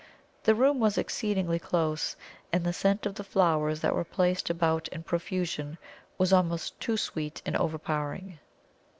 [0.41, 2.15] The room was exceedingly close:
[2.51, 5.77] and the scent of the flowers that were placed about in profusion
[6.17, 8.39] was almost too sweet and overpowering.